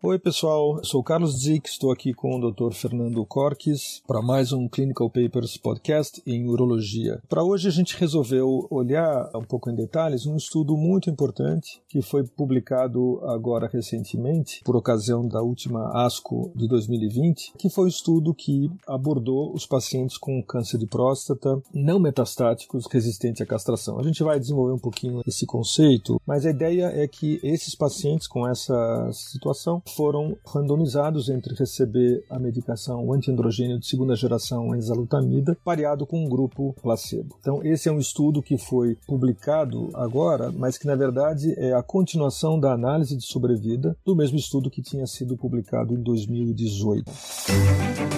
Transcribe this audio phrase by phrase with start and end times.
[0.00, 0.78] Oi, pessoal.
[0.84, 2.72] Sou Carlos Zick, estou aqui com o Dr.
[2.72, 7.20] Fernando Corques para mais um Clinical Papers podcast em urologia.
[7.28, 12.00] Para hoje a gente resolveu olhar um pouco em detalhes um estudo muito importante que
[12.00, 17.88] foi publicado agora recentemente por ocasião da última ASCO de 2020, que foi o um
[17.88, 23.98] estudo que abordou os pacientes com câncer de próstata não metastáticos resistentes à castração.
[23.98, 28.28] A gente vai desenvolver um pouquinho esse conceito, mas a ideia é que esses pacientes
[28.28, 36.06] com essa situação foram randomizados entre receber a medicação antiandrogênio de segunda geração enzalutamida, pareado
[36.06, 37.36] com um grupo placebo.
[37.40, 41.82] Então, esse é um estudo que foi publicado agora, mas que na verdade é a
[41.82, 48.17] continuação da análise de sobrevida do mesmo estudo que tinha sido publicado em 2018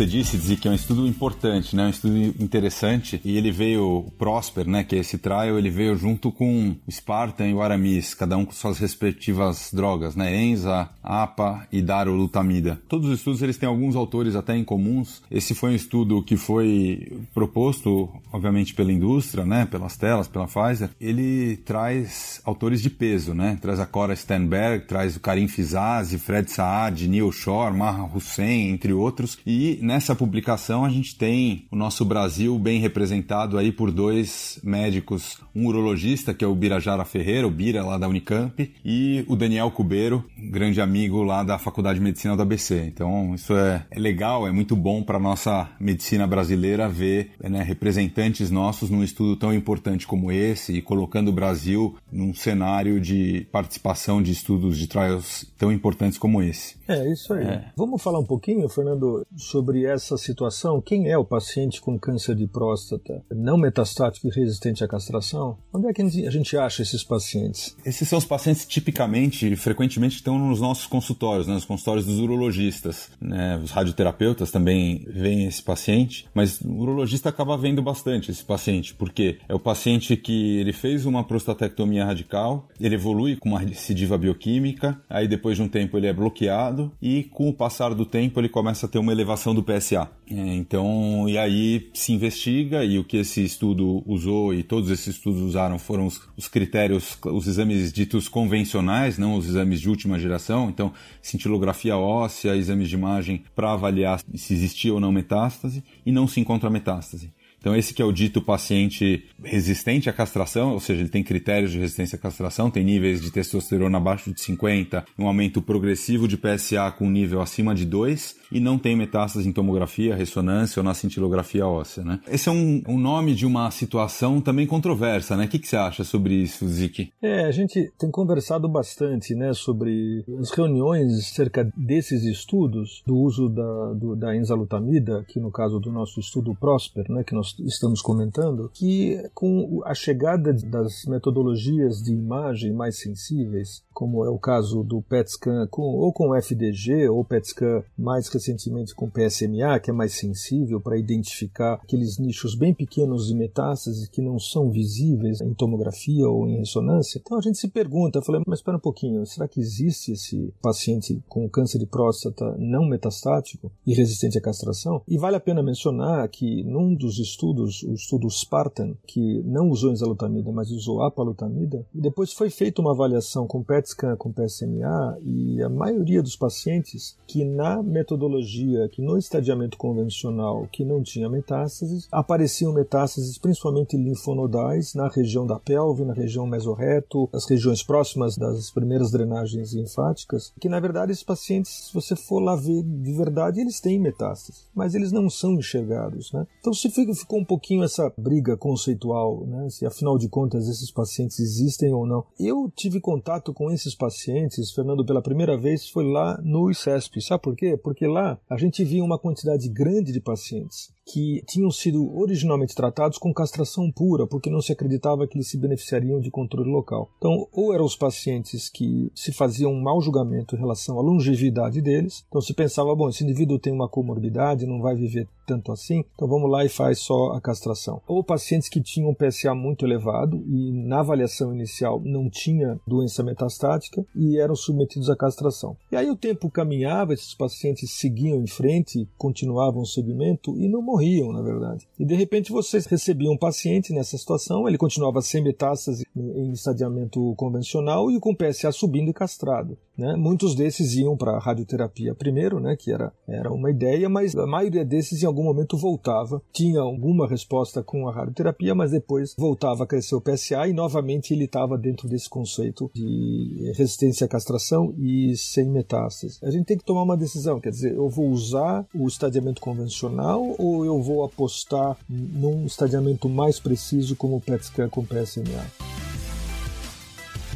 [0.00, 1.84] Você disse, dizer que é um estudo importante, né?
[1.84, 3.20] Um estudo interessante.
[3.22, 4.82] E ele veio, o Prosper, né?
[4.82, 8.46] Que é esse trial, ele veio junto com o Spartan e o Aramis, cada um
[8.46, 10.34] com suas respectivas drogas, né?
[10.34, 12.80] Enza, APA e darolutamida.
[12.88, 15.20] Todos os estudos, eles têm alguns autores até em comuns.
[15.30, 19.66] Esse foi um estudo que foi proposto, obviamente, pela indústria, né?
[19.66, 20.88] Pelas telas, pela Pfizer.
[20.98, 23.58] Ele traz autores de peso, né?
[23.60, 28.94] Traz a Cora Stenberg, traz o Karim Fizazi, Fred Saad, Neil Shore, Maha Hussein, entre
[28.94, 29.38] outros.
[29.44, 35.40] E nessa publicação a gente tem o nosso Brasil bem representado aí por dois médicos,
[35.52, 39.68] um urologista que é o Birajara Ferreira, o Bira lá da Unicamp, e o Daniel
[39.72, 42.84] Cubeiro, grande amigo lá da Faculdade de Medicina do ABC.
[42.86, 48.48] Então isso é, é legal, é muito bom para nossa medicina brasileira ver né, representantes
[48.48, 54.22] nossos num estudo tão importante como esse e colocando o Brasil num cenário de participação
[54.22, 56.76] de estudos de trials tão importantes como esse.
[56.86, 57.44] É isso aí.
[57.44, 57.64] É.
[57.76, 60.80] Vamos falar um pouquinho, Fernando, sobre essa situação.
[60.80, 65.58] Quem é o paciente com câncer de próstata não metastático e resistente à castração?
[65.72, 67.76] Onde é que a gente acha esses pacientes?
[67.84, 73.10] Esses são os pacientes tipicamente, frequentemente estão nos nossos consultórios, né, nos consultórios dos urologistas.
[73.20, 73.60] Né?
[73.62, 79.38] Os radioterapeutas também veem esse paciente, mas o urologista acaba vendo bastante esse paciente, porque
[79.48, 85.00] é o paciente que ele fez uma prostatectomia radical, ele evolui com uma recidiva bioquímica,
[85.08, 88.48] aí depois de um tempo ele é bloqueado e com o passar do tempo ele
[88.48, 90.10] começa a ter uma elevação do PSA.
[90.30, 95.08] É, então, e aí se investiga e o que esse estudo usou e todos esses
[95.08, 100.18] estudos usaram foram os, os critérios, os exames ditos convencionais, não os exames de última
[100.18, 100.68] geração.
[100.68, 106.26] Então, cintilografia óssea, exames de imagem para avaliar se existia ou não metástase e não
[106.26, 107.32] se encontra metástase.
[107.60, 111.70] Então, esse que é o dito paciente resistente à castração, ou seja, ele tem critérios
[111.70, 116.38] de resistência à castração, tem níveis de testosterona abaixo de 50, um aumento progressivo de
[116.38, 120.94] PSA com nível acima de 2 e não tem metástase em tomografia, ressonância ou na
[120.94, 122.20] cintilografia óssea, né?
[122.28, 125.44] Esse é um, um nome de uma situação também controversa, né?
[125.44, 127.12] O que, que você acha sobre isso, Ziki?
[127.22, 133.48] É, a gente tem conversado bastante, né, sobre as reuniões cerca desses estudos do uso
[133.48, 138.00] da, do, da enzalutamida, que no caso do nosso estudo Prosper, né, que nós estamos
[138.02, 144.82] comentando, que com a chegada das metodologias de imagem mais sensíveis, como é o caso
[144.82, 149.90] do PET scan com, ou com FDG ou PET scan mais recentemente com PSMA, que
[149.90, 155.40] é mais sensível para identificar aqueles nichos bem pequenos de metástases que não são visíveis
[155.40, 157.20] em tomografia ou em ressonância.
[157.22, 161.22] Então a gente se pergunta, falei, mas espera um pouquinho, será que existe esse paciente
[161.28, 165.02] com câncer de próstata não metastático e resistente à castração?
[165.06, 169.92] E vale a pena mencionar que num dos estudos, o estudo Spartan, que não usou
[169.92, 175.62] enzalutamida, mas usou apalutamida, depois foi feita uma avaliação com PET scan com PSMA e
[175.62, 182.08] a maioria dos pacientes que na metodologia, que no estadiamento convencional que não tinha metástases,
[182.10, 188.70] apareciam metástases principalmente linfonodais na região da pelve, na região mesorreto, as regiões próximas das
[188.70, 193.60] primeiras drenagens linfáticas, que na verdade esses pacientes, se você for lá ver de verdade,
[193.60, 196.32] eles têm metástases, mas eles não são enxergados.
[196.32, 196.46] Né?
[196.60, 196.90] Então se
[197.30, 199.70] ficou um pouquinho essa briga conceitual, né?
[199.70, 202.26] Se afinal de contas esses pacientes existem ou não.
[202.38, 207.22] Eu tive contato com esses pacientes, Fernando, pela primeira vez foi lá no ICESP.
[207.22, 207.76] Sabe por quê?
[207.76, 213.18] Porque lá a gente via uma quantidade grande de pacientes que tinham sido originalmente tratados
[213.18, 217.10] com castração pura, porque não se acreditava que eles se beneficiariam de controle local.
[217.18, 221.80] Então, ou eram os pacientes que se faziam um mau julgamento em relação à longevidade
[221.80, 226.04] deles, então se pensava, bom, esse indivíduo tem uma comorbidade, não vai viver tanto assim,
[226.14, 228.00] então vamos lá e faz só a castração.
[228.06, 234.06] Ou pacientes que tinham PSA muito elevado e na avaliação inicial não tinha doença metastática
[234.14, 235.76] e eram submetidos à castração.
[235.90, 240.80] E aí o tempo caminhava, esses pacientes seguiam em frente, continuavam o segmento e não
[240.80, 240.99] morriam,
[241.32, 241.88] na verdade.
[241.98, 247.34] E de repente vocês recebiam um paciente nessa situação, ele continuava sem metástase em estadiamento
[247.36, 249.76] convencional e com PSA subindo e castrado.
[250.00, 250.16] Né?
[250.16, 254.82] Muitos desses iam para radioterapia primeiro, né, que era, era uma ideia, mas a maioria
[254.82, 259.86] desses em algum momento voltava, tinha alguma resposta com a radioterapia, mas depois voltava a
[259.86, 265.36] crescer o PSA e novamente ele estava dentro desse conceito de resistência à castração e
[265.36, 266.38] sem metástase.
[266.42, 270.54] A gente tem que tomar uma decisão, quer dizer, eu vou usar o estadiamento convencional
[270.58, 275.66] ou eu vou apostar num estadiamento mais preciso como o PET scan com PSMA?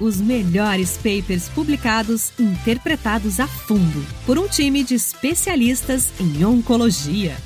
[0.01, 7.37] Os melhores papers publicados interpretados a fundo por um time de especialistas em oncologia.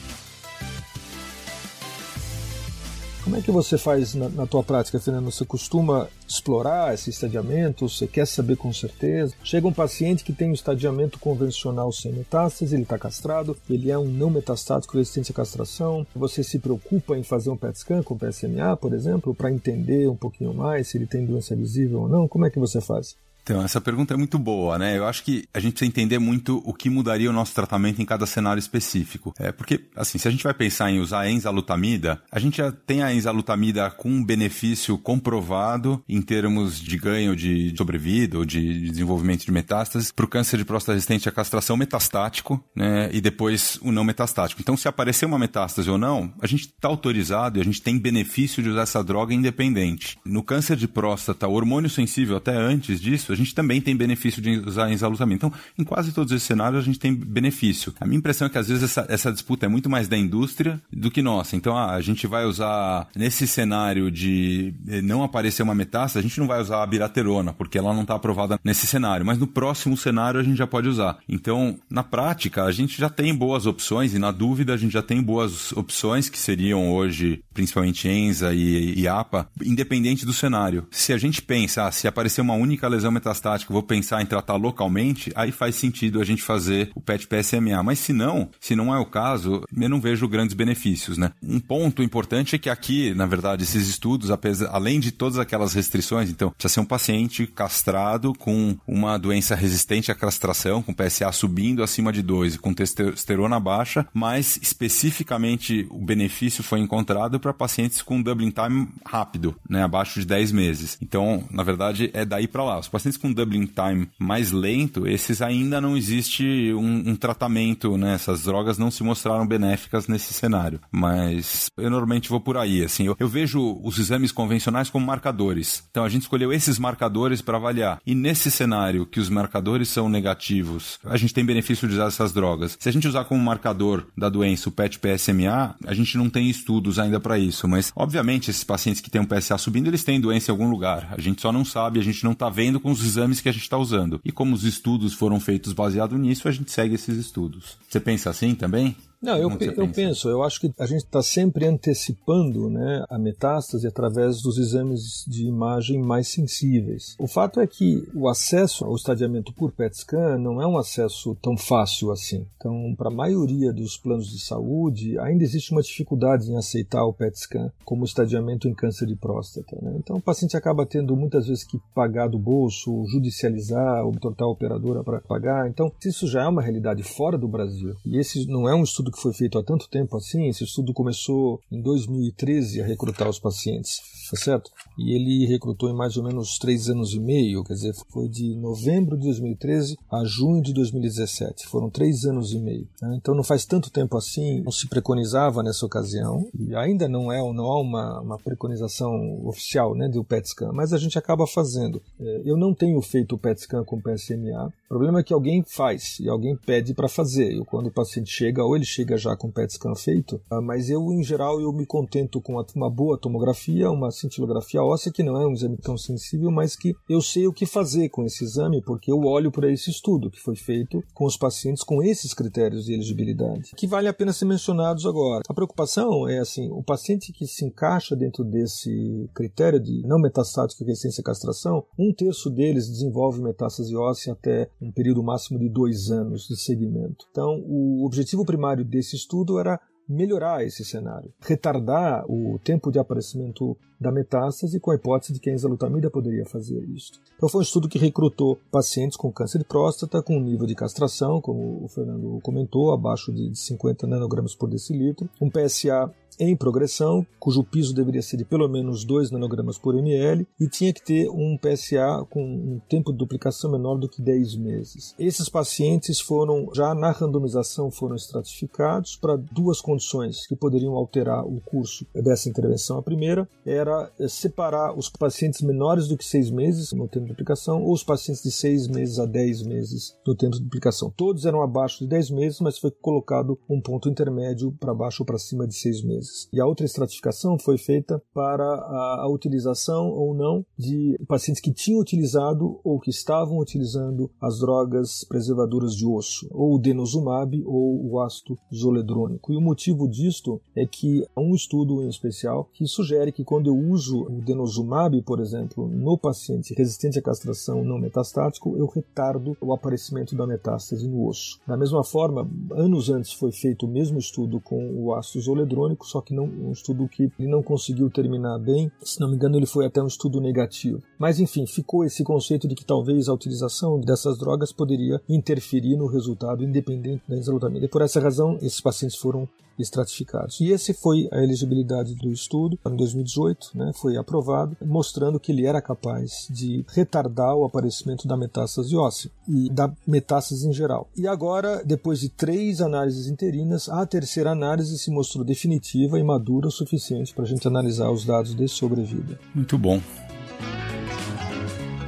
[3.29, 5.31] Como é que você faz na, na tua prática, Fernando?
[5.31, 7.87] Você costuma explorar esse estadiamento?
[7.87, 9.35] Você quer saber com certeza?
[9.45, 13.99] Chega um paciente que tem um estadiamento convencional sem metástase, ele está castrado, ele é
[13.99, 16.07] um não metastático resistente à castração.
[16.17, 20.17] Você se preocupa em fazer um PET scan com PSMA, por exemplo, para entender um
[20.17, 22.27] pouquinho mais se ele tem doença visível ou não?
[22.27, 23.15] Como é que você faz?
[23.49, 24.99] Então, essa pergunta é muito boa, né?
[24.99, 28.05] Eu acho que a gente precisa entender muito o que mudaria o nosso tratamento em
[28.05, 29.35] cada cenário específico.
[29.39, 32.71] É, porque, assim, se a gente vai pensar em usar a enzalutamida, a gente já
[32.71, 38.91] tem a enzalutamida com um benefício comprovado em termos de ganho de sobrevida ou de
[38.91, 43.09] desenvolvimento de metástases para o câncer de próstata resistente à castração metastático, né?
[43.15, 44.61] E depois o não metastático.
[44.61, 47.99] Então, se aparecer uma metástase ou não, a gente está autorizado e a gente tem
[47.99, 50.19] benefício de usar essa droga independente.
[50.23, 54.91] No câncer de próstata, hormônio sensível até antes disso, gente também tem benefício de usar
[54.91, 55.37] enzalutamida.
[55.37, 57.95] Então, em quase todos esses cenários, a gente tem benefício.
[58.01, 60.81] A minha impressão é que às vezes essa, essa disputa é muito mais da indústria
[60.93, 61.57] do que nossa.
[61.57, 66.39] Então, ah, a gente vai usar, nesse cenário de não aparecer uma metástase, a gente
[66.39, 69.25] não vai usar a biraterona, porque ela não está aprovada nesse cenário.
[69.25, 71.19] Mas no próximo cenário, a gente já pode usar.
[71.29, 75.03] Então, na prática, a gente já tem boas opções e na dúvida, a gente já
[75.03, 80.87] tem boas opções que seriam hoje, principalmente ENZA e, e APA, independente do cenário.
[80.91, 84.57] Se a gente pensa, ah, se aparecer uma única lesão metastático, vou pensar em tratar
[84.57, 87.83] localmente, aí faz sentido a gente fazer o PET PSMA.
[87.83, 91.33] Mas se não, se não é o caso, eu não vejo grandes benefícios, né?
[91.43, 95.75] Um ponto importante é que aqui, na verdade, esses estudos, apesar, além de todas aquelas
[95.75, 101.31] restrições, então, precisa ser um paciente castrado com uma doença resistente à castração, com PSA
[101.33, 108.03] subindo acima de 2, com testosterona baixa, mas especificamente o benefício foi encontrado para pacientes
[108.03, 110.99] com doubling time rápido, né, abaixo de 10 meses.
[111.01, 112.79] Então, na verdade, é daí para lá.
[112.79, 118.15] Os pacientes com doubling time mais lento, esses ainda não existe um, um tratamento, né?
[118.15, 120.81] Essas drogas não se mostraram benéficas nesse cenário.
[120.91, 123.07] Mas eu normalmente vou por aí, assim.
[123.07, 125.85] Eu, eu vejo os exames convencionais como marcadores.
[125.91, 128.01] Então a gente escolheu esses marcadores para avaliar.
[128.07, 132.33] E nesse cenário que os marcadores são negativos, a gente tem benefício de usar essas
[132.33, 132.77] drogas.
[132.79, 136.99] Se a gente usar como marcador da doença o PET-PSMA, a gente não tem estudos
[136.99, 137.69] ainda para isso.
[137.69, 141.15] Mas, obviamente, esses pacientes que têm um PSA subindo, eles têm doença em algum lugar.
[141.17, 143.53] A gente só não sabe, a gente não está vendo com os exames que a
[143.53, 144.21] gente está usando.
[144.25, 147.77] E como os estudos foram feitos baseado nisso, a gente segue esses estudos.
[147.89, 148.97] Você pensa assim também?
[149.21, 153.87] Não, eu, eu penso, eu acho que a gente está sempre antecipando né, a metástase
[153.87, 157.17] através dos exames de imagem mais sensíveis.
[157.19, 161.37] O fato é que o acesso ao estadiamento por PET scan não é um acesso
[161.43, 162.47] tão fácil assim.
[162.57, 167.13] Então, para a maioria dos planos de saúde, ainda existe uma dificuldade em aceitar o
[167.13, 169.77] PET scan como estadiamento em câncer de próstata.
[169.83, 169.97] Né?
[169.99, 174.51] Então, o paciente acaba tendo muitas vezes que pagar do bolso, judicializar, ou tortar a
[174.51, 175.69] operadora para pagar.
[175.69, 177.97] Então, isso já é uma realidade fora do Brasil.
[178.07, 180.65] E esse não é um estudo estudo que foi feito há tanto tempo assim, esse
[180.65, 183.97] estudo começou em 2013 a recrutar os pacientes,
[184.31, 184.71] tá certo?
[184.99, 188.55] E ele recrutou em mais ou menos três anos e meio, quer dizer, foi de
[188.57, 192.87] novembro de 2013 a junho de 2017, foram três anos e meio.
[193.01, 193.17] Né?
[193.17, 197.39] Então não faz tanto tempo assim, não se preconizava nessa ocasião, e ainda não é
[197.39, 202.03] não há uma, uma preconização oficial né, do PET scan, mas a gente acaba fazendo.
[202.21, 205.63] É, eu não tenho feito o PET scan com PSMA, o problema é que alguém
[205.63, 209.17] faz e alguém pede para fazer, e quando o paciente chega, ou ele chega chega
[209.17, 212.91] já com PET scan feito, ah, mas eu, em geral, eu me contento com uma
[212.91, 217.21] boa tomografia, uma cintilografia óssea, que não é um exame tão sensível, mas que eu
[217.21, 220.57] sei o que fazer com esse exame, porque eu olho para esse estudo que foi
[220.57, 225.07] feito com os pacientes com esses critérios de elegibilidade, que vale a pena ser mencionados
[225.07, 225.43] agora.
[225.49, 230.85] A preocupação é assim, o paciente que se encaixa dentro desse critério de não metastático
[230.85, 236.11] resistência à castração, um terço deles desenvolve metástase óssea até um período máximo de dois
[236.11, 237.27] anos de segmento.
[237.31, 243.77] Então, o objetivo primário desse estudo era melhorar esse cenário, retardar o tempo de aparecimento
[244.01, 247.21] da metástase com a hipótese de que a enzalutamida poderia fazer isso.
[247.37, 250.75] Então foi um estudo que recrutou pacientes com câncer de próstata com um nível de
[250.75, 257.27] castração, como o Fernando comentou, abaixo de 50 nanogramas por decilitro, um PSA em progressão,
[257.39, 261.29] cujo piso deveria ser de pelo menos 2 nanogramas por ml e tinha que ter
[261.29, 265.15] um PSA com um tempo de duplicação menor do que 10 meses.
[265.19, 271.61] Esses pacientes foram, já na randomização, foram estratificados para duas condições que poderiam alterar o
[271.61, 272.99] curso dessa intervenção.
[272.99, 277.33] A primeira era eh, separar os pacientes menores do que 6 meses no tempo de
[277.33, 281.13] duplicação ou os pacientes de 6 meses a 10 meses no tempo de duplicação.
[281.17, 285.27] Todos eram abaixo de 10 meses, mas foi colocado um ponto intermédio para baixo ou
[285.27, 286.49] para cima de 6 meses meses.
[286.53, 291.73] E a outra estratificação foi feita para a, a utilização ou não de pacientes que
[291.73, 298.11] tinham utilizado ou que estavam utilizando as drogas preservadoras de osso, ou o denosumab ou
[298.11, 299.53] o ácido zoledrônico.
[299.53, 303.69] E o motivo disto é que há um estudo em especial que sugere que quando
[303.69, 309.57] eu uso o denosumab, por exemplo, no paciente resistente à castração não metastático, eu retardo
[309.61, 311.61] o aparecimento da metástase no osso.
[311.67, 316.18] Da mesma forma, anos antes foi feito o mesmo estudo com o ácido zoledrônico, só
[316.23, 318.91] que não um estudo que ele não conseguiu terminar bem.
[319.03, 321.03] Se não me engano, ele foi até um estudo negativo.
[321.19, 326.07] Mas enfim, ficou esse conceito de que talvez a utilização dessas drogas poderia interferir no
[326.07, 327.87] resultado independente da enzalutamida.
[327.87, 329.49] E por essa razão, esses pacientes foram
[329.79, 330.61] estratificados.
[330.61, 335.67] E esse foi a elegibilidade do estudo em 2018, né, foi aprovado, mostrando que ele
[335.67, 341.09] era capaz de retardar o aparecimento da metástase óssea e da metástase em geral.
[341.17, 346.69] E agora, depois de três análises interinas, a terceira análise se mostrou definitiva e madura
[346.69, 349.39] o suficiente para a gente analisar os dados de sobrevida.
[349.53, 350.01] Muito bom.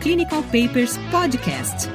[0.00, 1.88] Clinical Papers Podcast.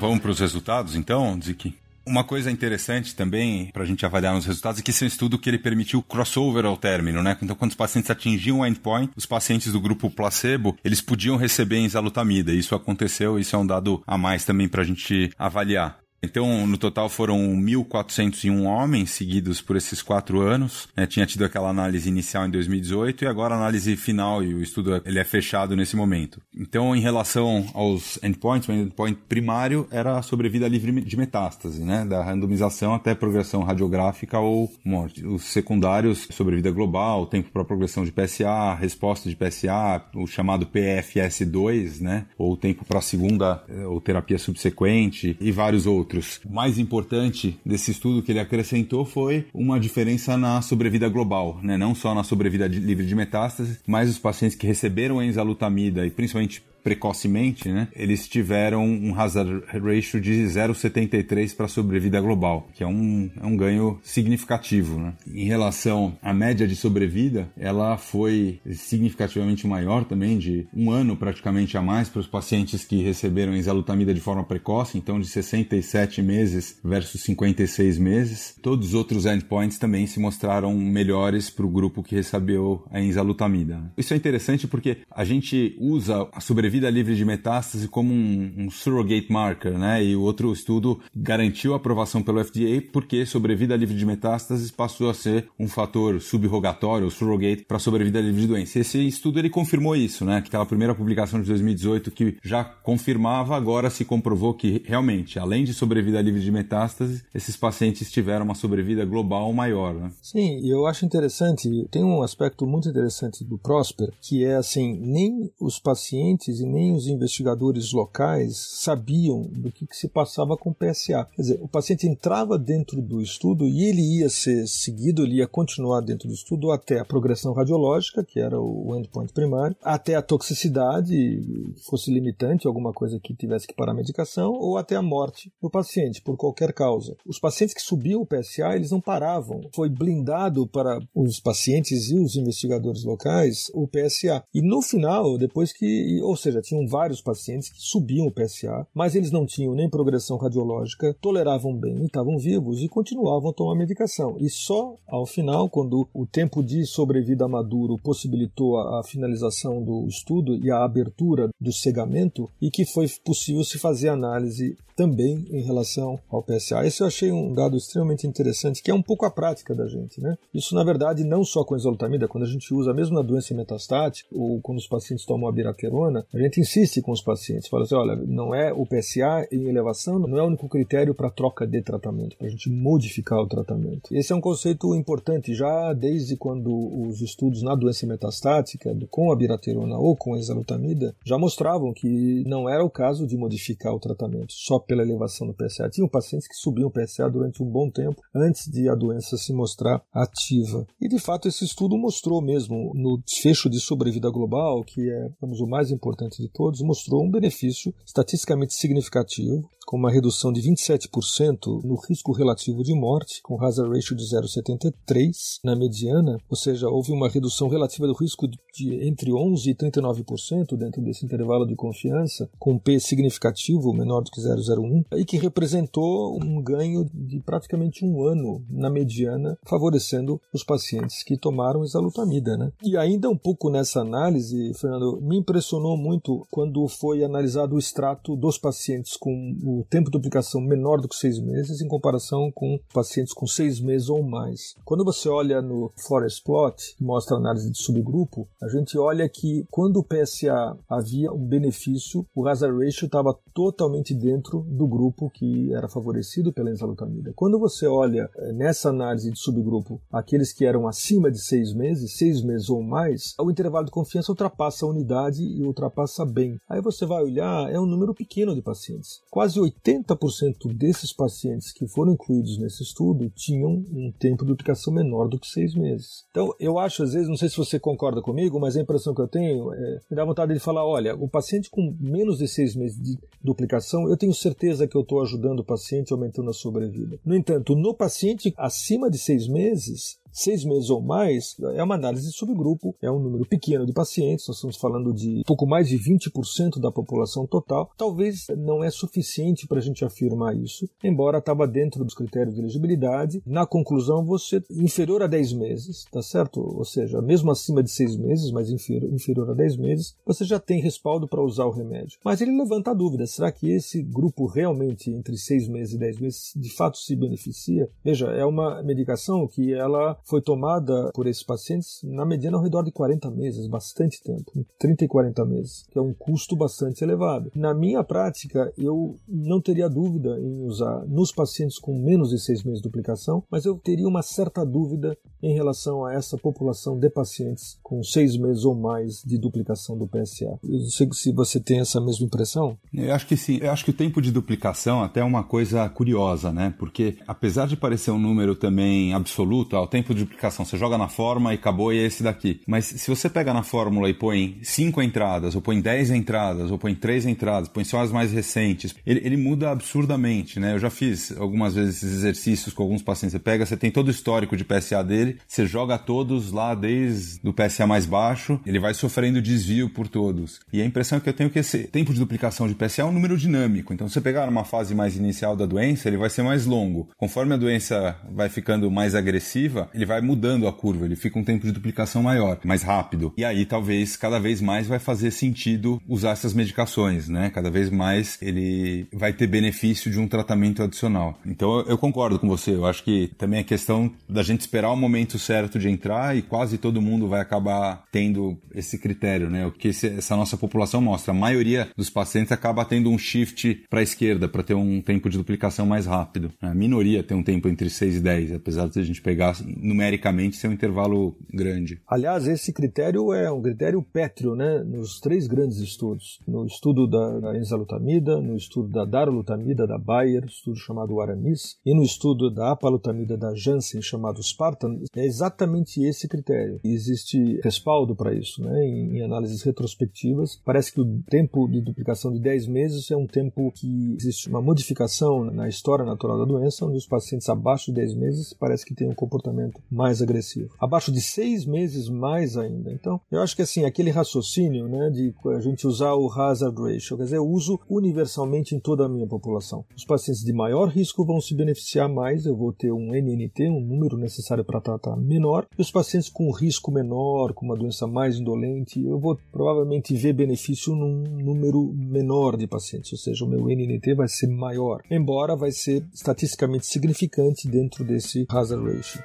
[0.00, 1.76] Vamos para os resultados, então, Ziki?
[2.06, 5.08] Uma coisa interessante também para a gente avaliar os resultados é que esse é um
[5.08, 7.38] estudo que ele permitiu crossover ao término, né?
[7.40, 11.78] Então, quando os pacientes atingiam o endpoint, os pacientes do grupo placebo, eles podiam receber
[11.78, 12.52] enzalutamida.
[12.52, 16.03] Isso aconteceu, isso é um dado a mais também para a gente avaliar.
[16.24, 20.88] Então, no total foram 1.401 homens seguidos por esses quatro anos.
[20.96, 21.06] Né?
[21.06, 25.02] Tinha tido aquela análise inicial em 2018 e agora a análise final e o estudo
[25.04, 26.40] ele é fechado nesse momento.
[26.56, 32.04] Então, em relação aos endpoints, o endpoint primário era a sobrevida livre de metástase, né?
[32.04, 35.24] da randomização até progressão radiográfica ou morte.
[35.26, 42.00] Os secundários, sobrevida global, tempo para progressão de PSA, resposta de PSA, o chamado PFS2,
[42.00, 42.26] né?
[42.38, 46.40] ou tempo para segunda eh, ou terapia subsequente e vários outros outros.
[46.44, 51.76] O mais importante desse estudo que ele acrescentou foi uma diferença na sobrevida global, né?
[51.76, 56.62] não só na sobrevida livre de metástase, mas os pacientes que receberam enzalutamida e principalmente
[56.84, 62.86] precocemente, né, eles tiveram um hazard ratio de 0,73 para a sobrevida global, que é
[62.86, 65.00] um, é um ganho significativo.
[65.00, 65.14] Né?
[65.26, 71.78] Em relação à média de sobrevida, ela foi significativamente maior também, de um ano praticamente
[71.78, 76.78] a mais para os pacientes que receberam enzalutamida de forma precoce, então de 67 meses
[76.84, 78.56] versus 56 meses.
[78.60, 83.90] Todos os outros endpoints também se mostraram melhores para o grupo que recebeu a enzalutamida.
[83.96, 88.52] Isso é interessante porque a gente usa a sobrevida vida livre de metástase como um,
[88.58, 90.02] um, surrogate marker, né?
[90.02, 95.08] E o outro estudo garantiu a aprovação pelo FDA porque sobrevida livre de metástases passou
[95.08, 98.80] a ser um fator subrogatório, surrogate, para sobrevida livre de doença.
[98.80, 100.38] Esse estudo ele confirmou isso, né?
[100.38, 105.72] Aquela primeira publicação de 2018 que já confirmava, agora se comprovou que realmente, além de
[105.72, 110.10] sobrevida livre de metástases, esses pacientes tiveram uma sobrevida global maior, né?
[110.20, 114.98] Sim, e eu acho interessante, tem um aspecto muito interessante do Prosper, que é assim,
[114.98, 120.70] nem os pacientes e nem os investigadores locais sabiam do que, que se passava com
[120.70, 121.28] o PSA.
[121.34, 125.46] Quer dizer, o paciente entrava dentro do estudo e ele ia ser seguido, ele ia
[125.46, 130.22] continuar dentro do estudo até a progressão radiológica, que era o endpoint primário, até a
[130.22, 135.52] toxicidade, fosse limitante, alguma coisa que tivesse que parar a medicação, ou até a morte
[135.60, 137.16] do paciente, por qualquer causa.
[137.26, 139.60] Os pacientes que subiam o PSA, eles não paravam.
[139.74, 144.42] Foi blindado para os pacientes e os investigadores locais o PSA.
[144.54, 148.86] E no final, depois que, ou seja, seja, tinham vários pacientes que subiam o PSA,
[148.94, 153.74] mas eles não tinham nem progressão radiológica, toleravam bem estavam vivos e continuavam a tomar
[153.74, 154.36] medicação.
[154.38, 160.06] E só ao final, quando o tempo de sobrevida maduro possibilitou a, a finalização do
[160.06, 165.62] estudo e a abertura do cegamento, e que foi possível se fazer análise também em
[165.62, 166.86] relação ao PSA.
[166.86, 170.20] Esse eu achei um dado extremamente interessante, que é um pouco a prática da gente.
[170.20, 170.36] Né?
[170.52, 173.54] Isso, na verdade, não só com a exolutamida, quando a gente usa mesmo na doença
[173.54, 177.84] metastática, ou quando os pacientes tomam a biraterona, a gente insiste com os pacientes, fala
[177.84, 181.66] assim, olha, não é o PSA em elevação, não é o único critério para troca
[181.66, 184.14] de tratamento, para a gente modificar o tratamento.
[184.14, 186.72] Esse é um conceito importante, já desde quando
[187.08, 192.42] os estudos na doença metastática, com a biraterona ou com a exalutamida, já mostravam que
[192.46, 195.88] não era o caso de modificar o tratamento, só pela elevação do PSA.
[195.88, 199.52] Tinham pacientes que subiam o PSA durante um bom tempo antes de a doença se
[199.52, 200.86] mostrar ativa.
[201.00, 205.60] E de fato esse estudo mostrou mesmo no desfecho de sobrevida global, que é vamos,
[205.60, 211.84] o mais importante de todos, mostrou um benefício estatisticamente significativo com uma redução de 27%
[211.84, 217.12] no risco relativo de morte, com hazard ratio de 0,73 na mediana, ou seja, houve
[217.12, 222.50] uma redução relativa do risco de entre 11% e 39% dentro desse intervalo de confiança,
[222.58, 228.24] com P significativo menor do que 0,01, e que representou um ganho de praticamente um
[228.24, 232.56] ano na mediana, favorecendo os pacientes que tomaram exalutamida.
[232.56, 232.72] Né?
[232.82, 238.34] E ainda um pouco nessa análise, Fernando, me impressionou muito quando foi analisado o extrato
[238.34, 242.78] dos pacientes com o tempo de aplicação menor do que seis meses em comparação com
[242.92, 244.74] pacientes com seis meses ou mais.
[244.84, 249.28] Quando você olha no Forest Plot, que mostra a análise de subgrupo, a gente olha
[249.28, 255.30] que quando o PSA havia um benefício, o hazard ratio estava totalmente dentro do grupo
[255.30, 257.32] que era favorecido pela enzalutamida.
[257.36, 262.16] Quando você olha eh, nessa análise de subgrupo aqueles que eram acima de seis meses,
[262.16, 266.56] seis meses ou mais, o intervalo de confiança ultrapassa a unidade e ultrapassa bem.
[266.68, 269.20] Aí você vai olhar, é um número pequeno de pacientes.
[269.30, 275.28] Quase 80% desses pacientes que foram incluídos nesse estudo tinham um tempo de duplicação menor
[275.28, 276.24] do que seis meses.
[276.30, 279.20] Então, eu acho, às vezes, não sei se você concorda comigo, mas a impressão que
[279.20, 282.74] eu tenho é me dá vontade de falar: olha, o paciente com menos de seis
[282.74, 287.18] meses de duplicação, eu tenho certeza que eu estou ajudando o paciente aumentando a sobrevida.
[287.24, 292.28] No entanto, no paciente acima de seis meses, seis meses ou mais, é uma análise
[292.28, 295.96] de subgrupo, é um número pequeno de pacientes, nós estamos falando de pouco mais de
[295.96, 297.90] 20% da população total.
[297.96, 302.60] Talvez não é suficiente para a gente afirmar isso, embora estava dentro dos critérios de
[302.60, 303.42] elegibilidade.
[303.46, 306.60] Na conclusão, você inferior a 10 meses, tá certo?
[306.60, 310.58] Ou seja, mesmo acima de 6 meses, mas inferior, inferior a 10 meses, você já
[310.58, 312.18] tem respaldo para usar o remédio.
[312.24, 316.18] Mas ele levanta a dúvida: será que esse grupo realmente entre 6 meses e 10
[316.18, 317.88] meses de fato se beneficia?
[318.02, 322.82] Veja, é uma medicação que ela foi tomada por esses pacientes na mediana ao redor
[322.82, 327.50] de 40 meses, bastante tempo, 30 e 40 meses, que é um custo bastante elevado.
[327.54, 332.64] Na minha prática, eu não teria dúvida em usar nos pacientes com menos de 6
[332.64, 337.10] meses de duplicação, mas eu teria uma certa dúvida em relação a essa população de
[337.10, 340.58] pacientes com 6 meses ou mais de duplicação do PSA.
[340.62, 342.78] Eu não sei se você tem essa mesma impressão.
[342.92, 343.58] Eu acho que sim.
[343.60, 346.74] Eu acho que o tempo de duplicação até é uma coisa curiosa, né?
[346.78, 351.08] Porque apesar de parecer um número também absoluto, o tempo de duplicação, você joga na
[351.08, 352.60] forma e acabou e é esse daqui.
[352.66, 356.78] Mas se você pega na fórmula e põe 5 entradas, ou põe 10 entradas, ou
[356.78, 360.74] põe 3 entradas, põe só as mais recentes, ele, ele, muda absurdamente, né?
[360.74, 363.32] Eu já fiz algumas vezes esses exercícios com alguns pacientes.
[363.32, 367.46] Você pega, você tem todo o histórico de PSA dele, você joga todos lá desde
[367.46, 370.60] o PSA mais baixo, ele vai sofrendo desvio por todos.
[370.72, 373.04] E a impressão é que eu tenho que esse tempo de duplicação de PSA é
[373.04, 373.92] um número dinâmico.
[373.92, 377.08] Então, se você pegar uma fase mais inicial da doença, ele vai ser mais longo.
[377.16, 381.38] Conforme a doença vai ficando mais agressiva, ele vai vai mudando a curva, ele fica
[381.38, 383.32] um tempo de duplicação maior, mais rápido.
[383.36, 387.50] E aí talvez cada vez mais vai fazer sentido usar essas medicações, né?
[387.50, 391.38] Cada vez mais ele vai ter benefício de um tratamento adicional.
[391.44, 394.96] Então eu concordo com você, eu acho que também é questão da gente esperar o
[394.96, 399.66] momento certo de entrar e quase todo mundo vai acabar tendo esse critério, né?
[399.66, 404.00] O que essa nossa população mostra, a maioria dos pacientes acaba tendo um shift para
[404.00, 406.52] a esquerda para ter um tempo de duplicação mais rápido.
[406.62, 409.56] A minoria tem um tempo entre 6 e 10, apesar de a gente pegar
[409.94, 412.00] numericamente ser um intervalo grande.
[412.06, 416.40] Aliás, esse critério é um critério pétreo, né, nos três grandes estudos.
[416.46, 421.94] No estudo da, da enzalutamida, no estudo da darolutamida da Bayer, estudo chamado Aramis, e
[421.94, 426.80] no estudo da apalutamida da Janssen, chamado Spartan, é exatamente esse critério.
[426.82, 430.60] Existe respaldo para isso, né, em, em análises retrospectivas.
[430.64, 434.60] Parece que o tempo de duplicação de 10 meses é um tempo que existe uma
[434.60, 438.94] modificação na história natural da doença, onde os pacientes abaixo de 10 meses parece que
[438.94, 440.74] têm um comportamento mais agressivo.
[440.78, 442.92] Abaixo de seis meses, mais ainda.
[442.92, 447.16] Então, eu acho que assim, aquele raciocínio né, de a gente usar o hazard ratio,
[447.16, 449.84] quer dizer, eu uso universalmente em toda a minha população.
[449.96, 453.80] Os pacientes de maior risco vão se beneficiar mais, eu vou ter um NNT, um
[453.80, 458.38] número necessário para tratar menor, e os pacientes com risco menor, com uma doença mais
[458.38, 463.66] indolente, eu vou provavelmente ver benefício num número menor de pacientes, ou seja, o meu
[463.68, 469.22] NNT vai ser maior, embora vai ser estatisticamente significante dentro desse hazard ratio.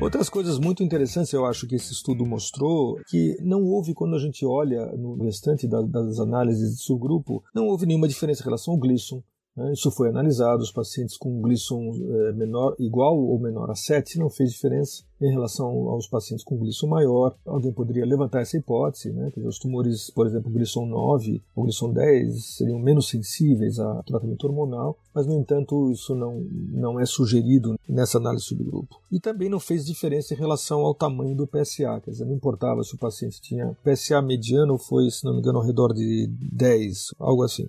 [0.00, 4.18] Outras coisas muito interessantes eu acho que esse estudo mostrou que não houve, quando a
[4.18, 8.80] gente olha no restante das análises de subgrupo, não houve nenhuma diferença em relação ao
[8.80, 9.22] Gleason,
[9.54, 9.72] né?
[9.72, 14.30] Isso foi analisado, os pacientes com Gleason é, menor, igual ou menor a 7 não
[14.30, 17.34] fez diferença em relação aos pacientes com Gleason maior.
[17.44, 19.30] Alguém poderia levantar essa hipótese, né?
[19.34, 24.44] Dizer, os tumores, por exemplo, Gleason 9 ou Gleason 10 seriam menos sensíveis a tratamento
[24.46, 26.40] hormonal, mas no entanto isso não,
[26.72, 29.00] não é sugerido nessa análise subgrupo.
[29.10, 32.82] E também não fez diferença em relação ao tamanho do PSA, quer dizer, não importava
[32.82, 37.14] se o paciente tinha PSA mediano foi, se não me engano, ao redor de 10,
[37.18, 37.68] algo assim,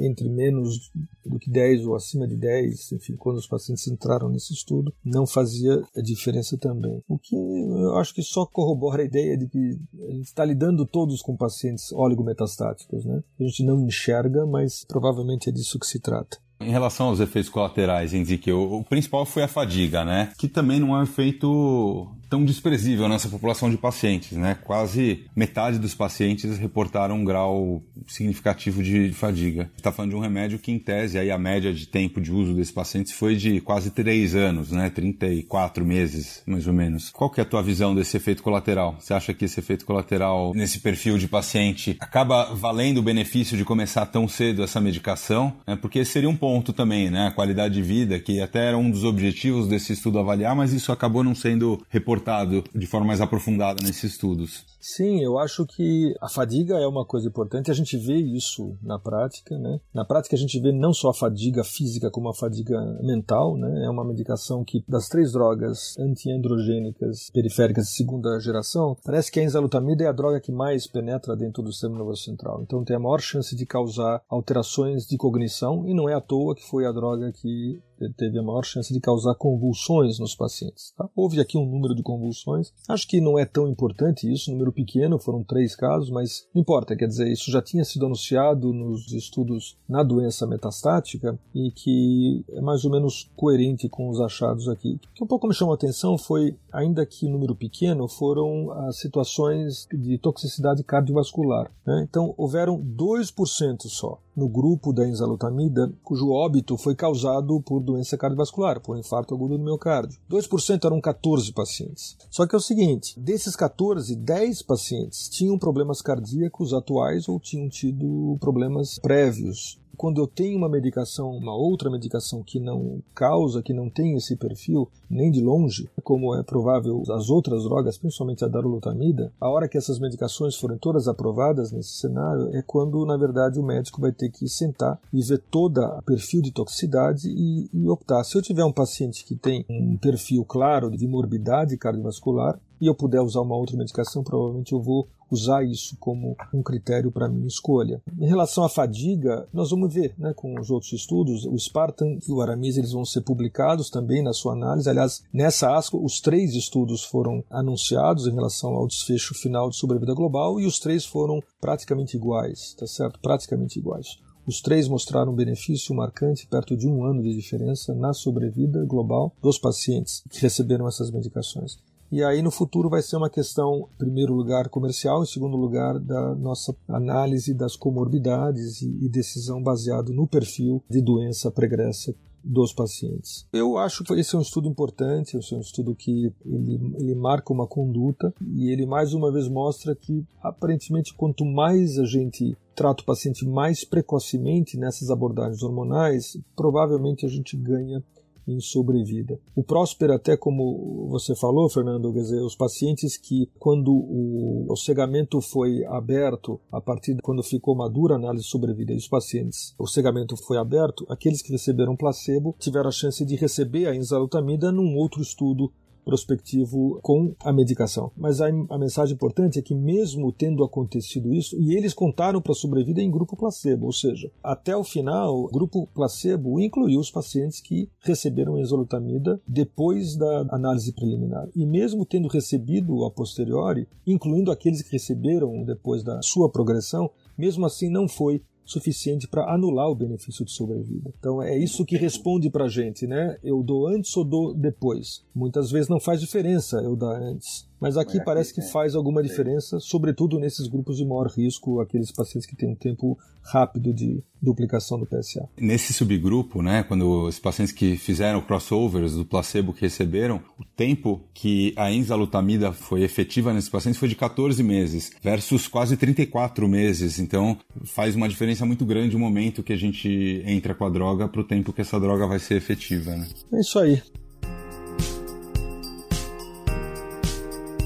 [0.00, 0.90] entre menos
[1.24, 5.26] do que 10 ou acima de 10, enfim, quando os pacientes entraram nesse estudo, não
[5.26, 6.91] fazia diferença também.
[7.08, 9.78] O que eu acho que só corrobora a ideia de que
[10.08, 13.22] a gente está lidando todos com pacientes oligometastáticos, né?
[13.40, 16.38] A gente não enxerga, mas provavelmente é disso que se trata.
[16.60, 20.32] Em relação aos efeitos colaterais, em que o, o principal foi a fadiga, né?
[20.38, 24.56] Que também não é um efeito tão desprezível nessa população de pacientes, né?
[24.64, 29.70] Quase metade dos pacientes reportaram um grau significativo de fadiga.
[29.76, 32.54] Está falando de um remédio que, em tese, aí a média de tempo de uso
[32.54, 34.88] desses pacientes foi de quase 3 anos, né?
[34.88, 37.10] 34 meses, mais ou menos.
[37.10, 38.96] Qual que é a tua visão desse efeito colateral?
[38.98, 43.64] Você acha que esse efeito colateral nesse perfil de paciente acaba valendo o benefício de
[43.64, 45.52] começar tão cedo essa medicação?
[45.66, 45.76] Né?
[45.76, 47.26] Porque esse seria um ponto também, né?
[47.26, 50.90] A qualidade de vida, que até era um dos objetivos desse estudo avaliar, mas isso
[50.90, 54.64] acabou não sendo reportado reportado de forma mais aprofundada nesses estudos.
[54.80, 58.98] Sim, eu acho que a fadiga é uma coisa importante, a gente vê isso na
[58.98, 59.80] prática, né?
[59.94, 63.84] Na prática a gente vê não só a fadiga física como a fadiga mental, né?
[63.84, 69.44] É uma medicação que das três drogas antiandrogênicas periféricas de segunda geração, parece que a
[69.44, 72.62] enzalutamida é a droga que mais penetra dentro do sistema nervoso central.
[72.62, 76.54] Então tem a maior chance de causar alterações de cognição e não é à toa
[76.54, 80.92] que foi a droga que teve a maior chance de causar convulsões nos pacientes.
[80.96, 81.08] Tá?
[81.14, 82.72] Houve aqui um número de convulsões.
[82.88, 86.96] Acho que não é tão importante isso, número pequeno, foram três casos, mas não importa,
[86.96, 92.60] quer dizer, isso já tinha sido anunciado nos estudos na doença metastática e que é
[92.60, 95.00] mais ou menos coerente com os achados aqui.
[95.12, 98.98] O que um pouco me chamou a atenção foi, ainda que número pequeno, foram as
[98.98, 101.70] situações de toxicidade cardiovascular.
[101.86, 102.06] Né?
[102.08, 108.80] Então, houveram 2% só no grupo da enzalutamida, cujo óbito foi causado por doença cardiovascular,
[108.80, 110.18] por infarto agudo do miocárdio.
[110.30, 112.16] 2% eram 14 pacientes.
[112.30, 117.68] Só que é o seguinte, desses 14, 10 pacientes tinham problemas cardíacos atuais ou tinham
[117.68, 123.72] tido problemas prévios quando eu tenho uma medicação, uma outra medicação que não causa, que
[123.72, 128.48] não tem esse perfil, nem de longe, como é provável as outras drogas, principalmente a
[128.48, 133.58] darolutamida, a hora que essas medicações forem todas aprovadas nesse cenário é quando, na verdade,
[133.58, 137.88] o médico vai ter que sentar e ver toda a perfil de toxicidade e, e
[137.88, 138.24] optar.
[138.24, 142.96] Se eu tiver um paciente que tem um perfil claro de morbidade cardiovascular, e eu
[142.96, 147.46] puder usar uma outra medicação, provavelmente eu vou usar isso como um critério para minha
[147.46, 148.02] escolha.
[148.18, 152.32] Em relação à fadiga, nós vamos ver né, com os outros estudos, o Spartan e
[152.32, 154.90] o Aramis eles vão ser publicados também na sua análise.
[154.90, 160.12] Aliás, nessa ASCO, os três estudos foram anunciados em relação ao desfecho final de sobrevida
[160.12, 163.20] global e os três foram praticamente iguais, tá certo?
[163.20, 164.18] Praticamente iguais.
[164.44, 169.32] Os três mostraram um benefício marcante, perto de um ano de diferença, na sobrevida global
[169.40, 171.78] dos pacientes que receberam essas medicações.
[172.12, 175.98] E aí no futuro vai ser uma questão, em primeiro lugar, comercial, em segundo lugar,
[175.98, 183.46] da nossa análise das comorbidades e, decisão baseado no perfil de doença pregressa dos pacientes.
[183.50, 187.14] Eu acho que esse é um estudo importante, esse é um estudo que ele, ele
[187.14, 192.54] marca uma conduta e ele mais uma vez mostra que aparentemente quanto mais a gente
[192.74, 198.02] trata o paciente mais precocemente nessas abordagens hormonais, provavelmente a gente ganha
[198.46, 199.38] em sobrevida.
[199.54, 204.76] O próspero, até como você falou, Fernando, quer dizer, os pacientes que, quando o, o
[204.76, 209.08] cegamento foi aberto, a partir de quando ficou madura a análise de sobrevida, e os
[209.08, 213.94] pacientes, o cegamento foi aberto, aqueles que receberam placebo tiveram a chance de receber a
[213.94, 215.72] enzalutamida num outro estudo
[216.04, 218.10] prospectivo com a medicação.
[218.16, 222.52] Mas a, a mensagem importante é que, mesmo tendo acontecido isso, e eles contaram para
[222.52, 227.10] a sobrevida em grupo placebo, ou seja, até o final, o grupo placebo incluiu os
[227.10, 231.48] pacientes que receberam enzalutamida depois da análise preliminar.
[231.54, 237.64] E mesmo tendo recebido a posteriori, incluindo aqueles que receberam depois da sua progressão, mesmo
[237.64, 241.12] assim não foi suficiente para anular o benefício de sobrevida.
[241.18, 243.36] Então é isso que responde para a gente, né?
[243.42, 245.24] Eu dou antes ou dou depois?
[245.34, 247.66] Muitas vezes não faz diferença eu dar antes.
[247.82, 248.64] Mas aqui Mas parece que é.
[248.64, 253.18] faz alguma diferença, sobretudo nesses grupos de maior risco, aqueles pacientes que têm um tempo
[253.42, 255.48] rápido de duplicação do PSA.
[255.58, 261.22] Nesse subgrupo, né, quando os pacientes que fizeram crossovers do placebo que receberam, o tempo
[261.34, 267.18] que a enzalutamida foi efetiva nesses pacientes foi de 14 meses, versus quase 34 meses.
[267.18, 271.26] Então, faz uma diferença muito grande o momento que a gente entra com a droga
[271.26, 273.16] para o tempo que essa droga vai ser efetiva.
[273.16, 273.26] Né?
[273.54, 274.00] É isso aí.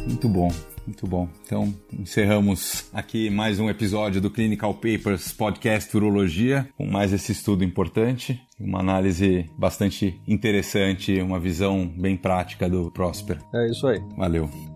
[0.06, 0.48] Muito bom,
[0.86, 1.28] muito bom.
[1.44, 7.64] Então, encerramos aqui mais um episódio do Clinical Papers Podcast Urologia, com mais esse estudo
[7.64, 13.38] importante, uma análise bastante interessante, uma visão bem prática do Prosper.
[13.52, 14.00] É isso aí.
[14.16, 14.75] Valeu.